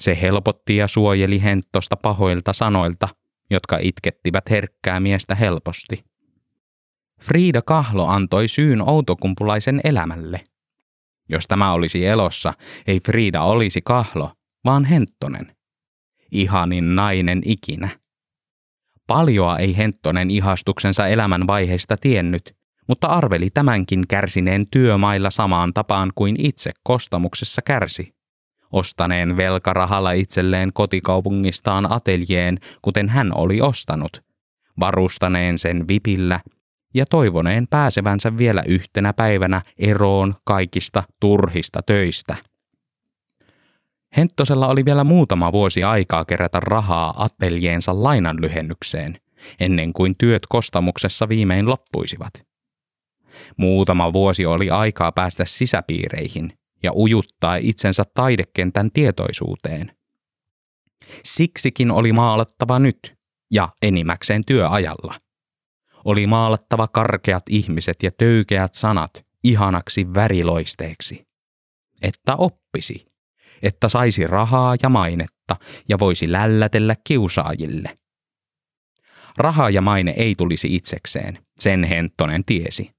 [0.00, 3.08] Se helpotti ja suojeli Henttosta pahoilta sanoilta,
[3.50, 6.04] jotka itkettivät herkkää miestä helposti.
[7.20, 10.40] Frida Kahlo antoi syyn outokumpulaisen elämälle.
[11.28, 12.54] Jos tämä olisi elossa,
[12.86, 14.30] ei Frida olisi Kahlo,
[14.64, 15.55] vaan Henttonen.
[16.32, 17.88] Ihanin nainen ikinä.
[19.06, 22.56] Paljoa ei Henttonen ihastuksensa elämän vaiheista tiennyt,
[22.88, 28.16] mutta arveli tämänkin kärsineen työmailla samaan tapaan kuin itse kostamuksessa kärsi.
[28.72, 34.22] Ostaneen velkarahalla itselleen kotikaupungistaan ateljeen, kuten hän oli ostanut.
[34.80, 36.40] Varustaneen sen vipillä
[36.94, 42.36] ja toivoneen pääsevänsä vielä yhtenä päivänä eroon kaikista turhista töistä.
[44.16, 49.20] Henttosella oli vielä muutama vuosi aikaa kerätä rahaa ateljeensa lainanlyhennykseen,
[49.60, 52.32] ennen kuin työt kostamuksessa viimein loppuisivat.
[53.56, 59.96] Muutama vuosi oli aikaa päästä sisäpiireihin ja ujuttaa itsensä taidekentän tietoisuuteen.
[61.24, 63.14] Siksikin oli maalattava nyt
[63.50, 65.14] ja enimmäkseen työajalla.
[66.04, 71.26] Oli maalattava karkeat ihmiset ja töykeät sanat ihanaksi väriloisteeksi.
[72.02, 73.06] Että oppisi
[73.66, 75.56] että saisi rahaa ja mainetta
[75.88, 77.94] ja voisi lällätellä kiusaajille.
[79.38, 82.90] Raha ja maine ei tulisi itsekseen, sen Henttonen tiesi.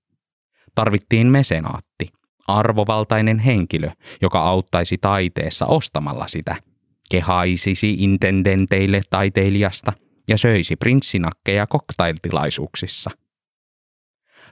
[0.75, 2.09] Tarvittiin mesenaatti,
[2.47, 3.89] arvovaltainen henkilö,
[4.21, 6.55] joka auttaisi taiteessa ostamalla sitä,
[7.09, 9.93] kehaisisi intendenteille taiteilijasta
[10.27, 13.09] ja söisi prinssinakkeja koktailtilaisuuksissa.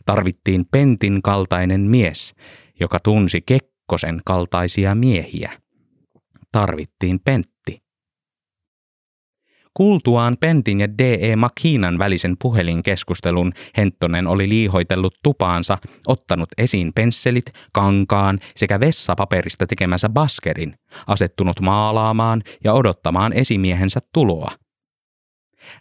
[0.06, 2.36] Tarvittiin Pentin kaltainen mies,
[2.80, 5.52] joka tunsi Kekkosen kaltaisia miehiä–
[6.56, 7.84] tarvittiin Pentti.
[9.74, 11.36] Kuultuaan Pentin ja D.E.
[11.36, 20.76] Makinan välisen puhelinkeskustelun Henttonen oli liihoitellut tupaansa, ottanut esiin pensselit, kankaan sekä vessapaperista tekemänsä baskerin,
[21.08, 24.52] asettunut maalaamaan ja odottamaan esimiehensä tuloa.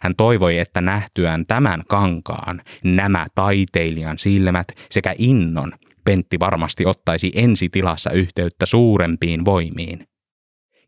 [0.01, 5.71] Hän toivoi, että nähtyään tämän kankaan, nämä taiteilijan silmät sekä innon,
[6.05, 10.07] Pentti varmasti ottaisi ensitilassa yhteyttä suurempiin voimiin.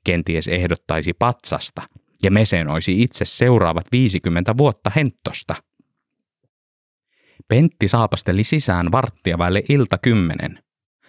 [0.07, 1.81] Kenties ehdottaisi patsasta–
[2.23, 5.55] ja mesenoisi itse seuraavat 50 vuotta henttosta.
[7.47, 10.63] Pentti saapasteli sisään varttia väille ilta kymmenen,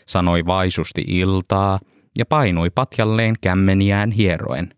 [0.07, 1.81] sanoi vaisusti iltaa
[2.19, 4.75] ja painui patjalleen kämmeniään hieroen.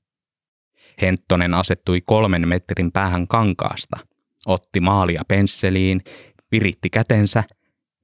[1.03, 3.97] Henttonen asettui kolmen metrin päähän kankaasta,
[4.47, 6.03] otti maalia pensseliin,
[6.53, 7.45] viritti kätensä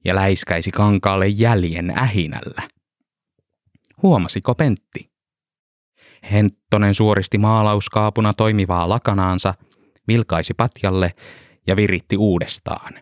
[0.05, 2.61] ja läiskäisi kankaalle jäljen ähinällä.
[4.03, 5.06] Huomasiko Pentti?
[6.31, 9.53] Henttonen suoristi maalauskaapuna toimivaa lakanaansa,
[10.07, 11.13] vilkaisi patjalle
[11.67, 12.93] ja viritti uudestaan.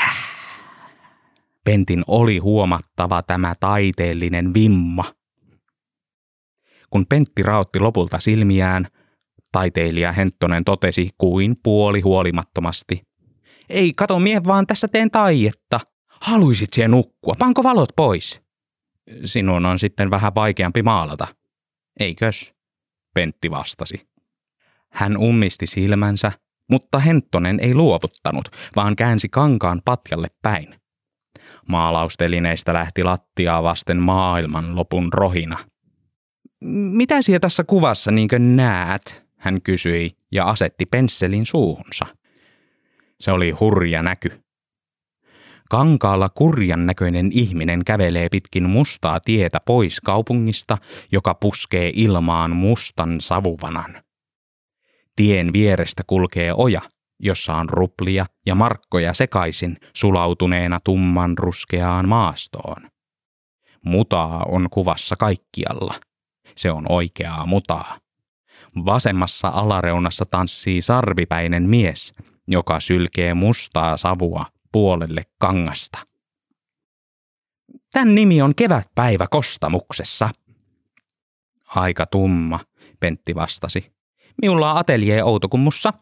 [0.00, 0.28] Äh.
[1.64, 5.04] Pentin oli huomattava tämä taiteellinen vimma.
[6.90, 8.88] Kun Pentti raotti lopulta silmiään,
[9.52, 13.02] taiteilija Henttonen totesi kuin puoli huolimattomasti.
[13.68, 15.80] Ei, kato mie vaan tässä teen taietta.
[16.20, 18.42] Haluisit siihen nukkua, panko valot pois?
[19.24, 21.26] Sinun on sitten vähän vaikeampi maalata,
[21.98, 22.54] Eikös?
[23.14, 24.08] Pentti vastasi.
[24.92, 26.32] Hän ummisti silmänsä,
[26.70, 30.74] mutta Henttonen ei luovuttanut, vaan käänsi kankaan patjalle päin.
[31.68, 35.58] Maalaustelineistä lähti lattiaa vasten maailman lopun rohina.
[36.70, 39.28] Mitä siellä tässä kuvassa niinkö näet?
[39.38, 42.06] hän kysyi ja asetti pensselin suuhunsa.
[43.20, 44.42] Se oli hurja näky.
[45.70, 50.78] Kankaalla kurjan näköinen ihminen kävelee pitkin mustaa tietä pois kaupungista,
[51.12, 54.02] joka puskee ilmaan mustan savuvanan.
[55.16, 56.80] Tien vierestä kulkee oja,
[57.20, 62.88] jossa on ruplia ja markkoja sekaisin sulautuneena tumman ruskeaan maastoon.
[63.84, 65.94] Mutaa on kuvassa kaikkialla.
[66.56, 67.98] Se on oikeaa mutaa.
[68.84, 72.12] Vasemmassa alareunassa tanssii sarvipäinen mies,
[72.46, 75.98] joka sylkee mustaa savua puolelle kangasta.
[77.92, 80.28] Tän nimi on kevätpäivä kostamuksessa.
[81.76, 82.60] Aika tumma,
[83.00, 83.92] Pentti vastasi.
[84.42, 85.92] Minulla on ateljee Outokummussa.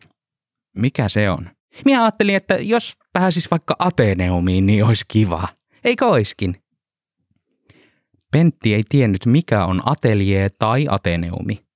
[0.76, 1.50] Mikä se on?
[1.84, 5.48] Minä ajattelin, että jos pääsis vaikka Ateneumiin, niin olisi kiva.
[5.84, 6.62] Eikö oiskin?
[8.32, 11.66] Pentti ei tiennyt, mikä on ateljee tai Ateneumi.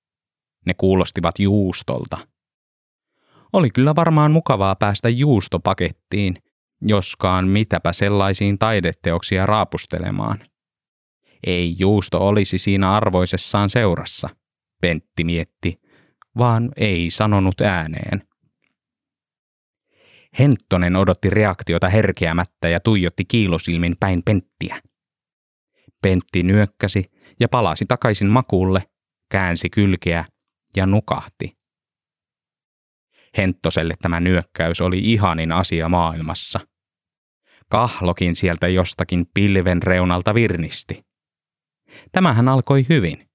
[0.66, 2.18] Ne kuulostivat juustolta.
[3.52, 6.34] Oli kyllä varmaan mukavaa päästä juustopakettiin–
[6.82, 10.38] joskaan mitäpä sellaisiin taideteoksia raapustelemaan.
[11.46, 14.28] Ei juusto olisi siinä arvoisessaan seurassa,
[14.80, 15.80] Pentti mietti,
[16.38, 18.22] vaan ei sanonut ääneen.
[20.38, 24.76] Henttonen odotti reaktiota herkeämättä ja tuijotti kiilosilmin päin Penttiä.
[26.02, 27.04] Pentti nyökkäsi
[27.40, 28.82] ja palasi takaisin makuulle,
[29.30, 30.24] käänsi kylkeä
[30.76, 31.58] ja nukahti.
[33.36, 36.60] Henttoselle tämä nyökkäys oli ihanin asia maailmassa.
[37.70, 41.04] Kahlokin sieltä jostakin pilven reunalta virnisti.
[42.12, 43.28] Tämähän alkoi hyvin.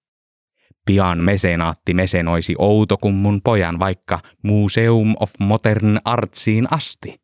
[0.85, 7.21] Pian mesenaatti mesenoisi Outokummun pojan vaikka Museum of Modern Artsiin asti.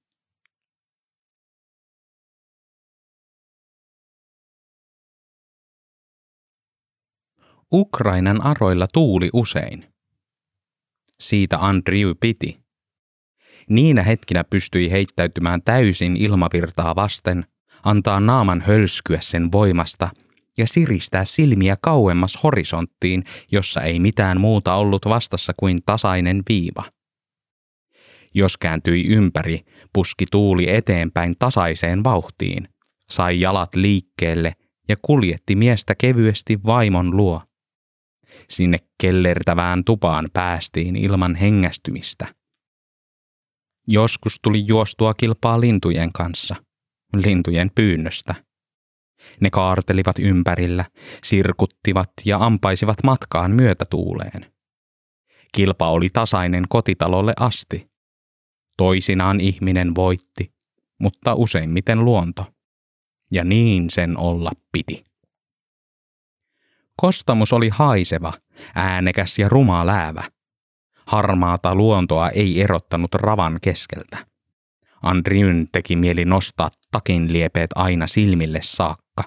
[7.73, 9.93] Ukrainan aroilla tuuli usein.
[11.19, 12.60] Siitä Andriy piti.
[13.71, 17.45] Niinä hetkinä pystyi heittäytymään täysin ilmavirtaa vasten,
[17.83, 20.09] antaa naaman hölskyä sen voimasta
[20.57, 26.83] ja siristää silmiä kauemmas horisonttiin, jossa ei mitään muuta ollut vastassa kuin tasainen viiva.
[28.33, 29.61] Jos kääntyi ympäri,
[29.93, 32.67] puski tuuli eteenpäin tasaiseen vauhtiin,
[33.09, 34.53] sai jalat liikkeelle
[34.89, 37.41] ja kuljetti miestä kevyesti vaimon luo.
[38.49, 42.27] Sinne kellertävään tupaan päästiin ilman hengästymistä–
[43.91, 46.55] Joskus tuli juostua kilpaa lintujen kanssa,
[47.15, 48.35] lintujen pyynnöstä.
[49.39, 50.85] Ne kaartelivat ympärillä,
[51.23, 54.53] sirkuttivat ja ampaisivat matkaan myötätuuleen.
[55.51, 57.91] Kilpa oli tasainen kotitalolle asti.
[58.77, 60.53] Toisinaan ihminen voitti,
[60.99, 62.45] mutta useimmiten luonto.
[63.31, 65.03] Ja niin sen olla piti.
[66.97, 68.33] Kostamus oli haiseva,
[68.75, 70.23] äänekäs ja ruma läävä–
[71.11, 74.25] Harmaata luontoa ei erottanut ravan keskeltä.
[75.01, 79.23] Andriyn teki mieli nostaa takin liepeet aina silmille saakka.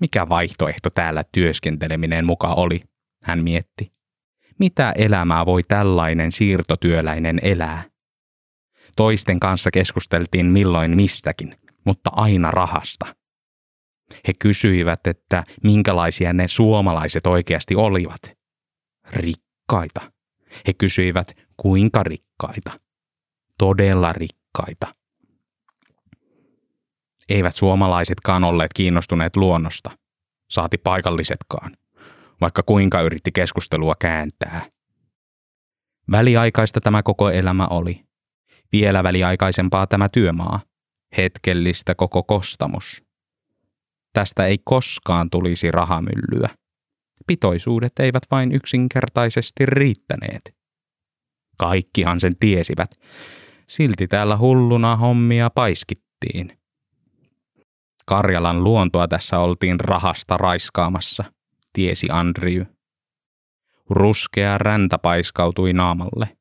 [0.00, 2.82] Mikä vaihtoehto täällä työskenteleminen muka oli,
[3.24, 3.92] hän mietti.
[4.58, 7.84] Mitä elämää voi tällainen siirtotyöläinen elää?
[8.96, 13.06] Toisten kanssa keskusteltiin milloin mistäkin, mutta aina rahasta.
[14.28, 18.22] He kysyivät, että minkälaisia ne suomalaiset oikeasti olivat.
[19.10, 20.12] Rikkaita.
[20.66, 21.26] He kysyivät,
[21.56, 22.70] kuinka rikkaita.
[23.58, 24.94] Todella rikkaita.
[27.28, 29.90] Eivät suomalaisetkaan olleet kiinnostuneet luonnosta,
[30.50, 31.76] saati paikallisetkaan,
[32.40, 34.70] vaikka kuinka yritti keskustelua kääntää.
[36.10, 38.04] Väliaikaista tämä koko elämä oli.
[38.72, 40.60] Vielä väliaikaisempaa tämä työmaa.
[41.16, 43.02] Hetkellistä koko kostamus.
[44.12, 46.48] Tästä ei koskaan tulisi rahamyllyä.
[47.26, 50.56] Pitoisuudet eivät vain yksinkertaisesti riittäneet.
[51.58, 52.90] Kaikkihan sen tiesivät.
[53.68, 56.58] Silti täällä hulluna hommia paiskittiin.
[58.06, 61.24] Karjalan luontoa tässä oltiin rahasta raiskaamassa,
[61.72, 62.66] tiesi Andriy.
[63.90, 66.36] Ruskea räntä paiskautui naamalle.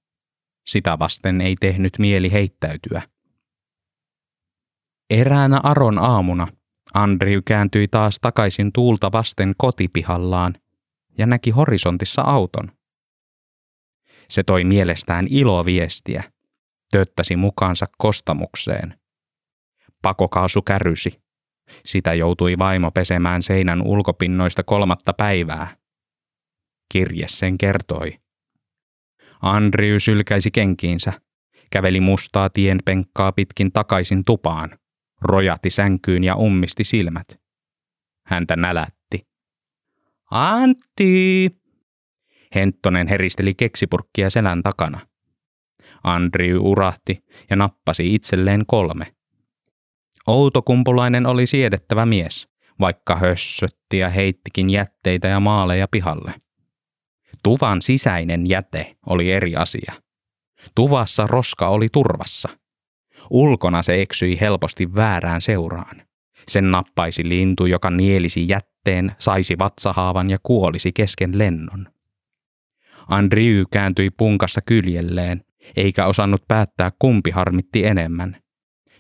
[0.68, 3.02] Sitä vasten ei tehnyt mieli heittäytyä.
[5.10, 6.48] Eräänä Aron aamuna
[6.94, 10.56] Andriy kääntyi taas takaisin tuulta vasten kotipihallaan
[11.18, 12.72] ja näki horisontissa auton.
[14.30, 16.24] Se toi mielestään iloviestiä,
[16.92, 19.00] tööttäsi mukaansa kostamukseen.
[20.02, 21.22] Pakokaasu kärysi.
[21.86, 25.78] Sitä joutui vaimo pesemään seinän ulkopinnoista kolmatta päivää.
[26.92, 28.20] Kirje sen kertoi.
[29.42, 31.14] Andriy sylkäisi kenkiinsä,
[31.72, 34.80] käveli mustaa tienpenkkaa pitkin takaisin tupaan,
[35.22, 37.42] rojati sänkyyn ja ummisti silmät.
[38.26, 39.01] Häntä nälätti.
[40.32, 41.50] Antti!
[42.56, 45.00] Henttonen heristeli keksipurkkia selän takana.
[46.04, 49.16] Andriy urahti ja nappasi itselleen kolme.
[50.28, 52.48] Outokumpulainen oli siedettävä mies,
[52.80, 56.34] vaikka hössötti ja heittikin jätteitä ja maaleja pihalle.
[57.44, 59.94] Tuvan sisäinen jäte oli eri asia.
[60.76, 62.50] Tuvassa roska oli turvassa.
[63.30, 66.11] Ulkona se eksyi helposti väärään seuraan.
[66.48, 71.88] Sen nappaisi lintu, joka nielisi jätteen, saisi vatsahaavan ja kuolisi kesken lennon.
[73.08, 75.44] Andriy kääntyi punkassa kyljelleen,
[75.76, 78.38] eikä osannut päättää kumpi harmitti enemmän.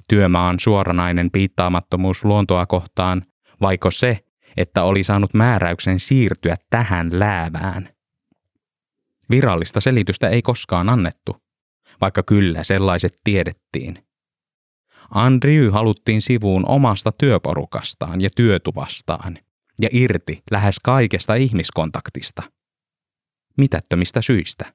[0.07, 3.25] Työmaan suoranainen piittaamattomuus luontoa kohtaan,
[3.61, 4.19] vaiko se,
[4.57, 7.89] että oli saanut määräyksen siirtyä tähän läävään.
[9.29, 11.37] Virallista selitystä ei koskaan annettu,
[12.01, 14.03] vaikka kyllä sellaiset tiedettiin.
[15.11, 19.37] Andrew haluttiin sivuun omasta työporukastaan ja työtuvastaan
[19.81, 22.43] ja irti lähes kaikesta ihmiskontaktista.
[23.57, 24.73] Mitättömistä syistä.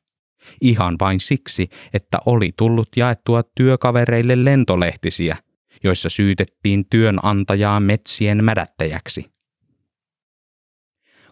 [0.60, 5.36] Ihan vain siksi, että oli tullut jaettua työkavereille lentolehtisiä,
[5.84, 9.30] joissa syytettiin työnantajaa metsien mädättäjäksi.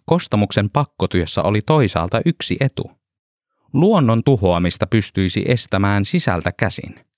[0.06, 2.90] Kostamuksen pakkotyössä oli toisaalta yksi etu.
[3.72, 7.13] Luonnon tuhoamista pystyisi estämään sisältä käsin.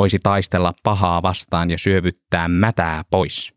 [0.00, 3.54] Voisi taistella pahaa vastaan ja syövyttää mätää pois.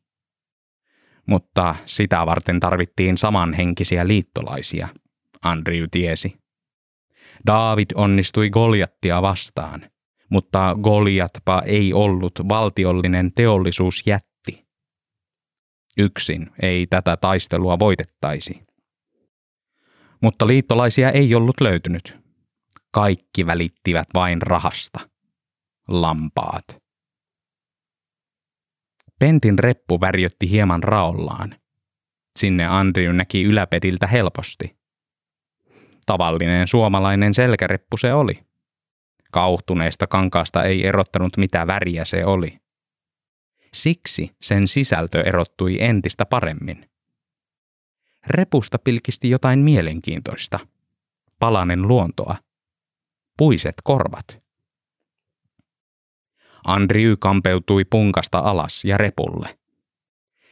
[1.26, 4.88] Mutta sitä varten tarvittiin samanhenkisiä liittolaisia,
[5.44, 6.36] Andrew tiesi.
[7.48, 9.92] David onnistui Goliattia vastaan,
[10.30, 14.66] mutta Goliatpa ei ollut valtiollinen teollisuusjätti.
[15.98, 18.64] Yksin ei tätä taistelua voitettaisi.
[20.22, 22.18] Mutta liittolaisia ei ollut löytynyt.
[22.92, 25.13] Kaikki välittivät vain rahasta.
[25.88, 26.64] Lampaat.
[29.20, 31.56] Pentin reppu värjötti hieman raollaan.
[32.40, 34.78] Sinne Andrew näki yläpediltä helposti.
[36.06, 38.46] Tavallinen suomalainen selkäreppu se oli.
[39.32, 42.60] Kauhtuneesta kankaasta ei erottanut mitä väriä se oli.
[43.74, 46.90] Siksi sen sisältö erottui entistä paremmin.
[48.28, 50.60] Repusta pilkisti jotain mielenkiintoista.
[51.40, 52.36] Palanen luontoa.
[53.38, 54.43] Puiset korvat.
[56.64, 59.50] Andriy kampeutui punkasta alas ja repulle.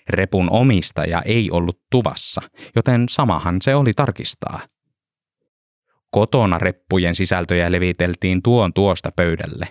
[0.09, 2.41] Repun omistaja ei ollut tuvassa,
[2.75, 4.59] joten samahan se oli tarkistaa–
[6.11, 9.67] Kotona reppujen sisältöjä leviteltiin tuon tuosta pöydälle.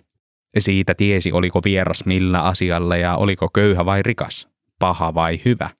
[0.59, 5.71] Siitä tiesi, oliko vieras millä asialla ja oliko köyhä vai rikas, paha vai hyvä.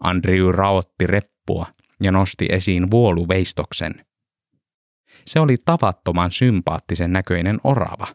[0.00, 1.66] Andrew raotti reppua
[2.02, 4.06] ja nosti esiin vuoluveistoksen.
[5.26, 8.06] Se oli tavattoman sympaattisen näköinen orava.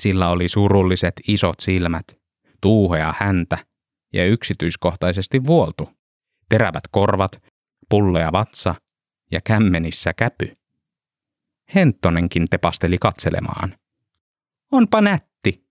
[0.00, 2.04] Sillä oli surulliset isot silmät,
[2.60, 3.58] tuuhea häntä
[4.12, 5.90] ja yksityiskohtaisesti vuoltu.
[6.48, 7.42] Terävät korvat,
[7.88, 8.74] pullea vatsa
[9.32, 10.52] ja kämmenissä käpy.
[11.74, 13.74] Henttonenkin tepasteli katselemaan.
[14.72, 15.64] Onpa nätti,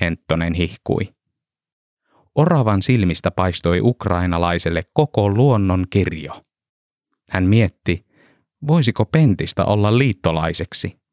[0.00, 1.14] Henttonen hihkui.
[2.34, 6.32] Oravan silmistä paistoi ukrainalaiselle koko luonnon kirjo.
[7.30, 8.06] Hän mietti,
[8.66, 11.03] voisiko Pentistä olla liittolaiseksi?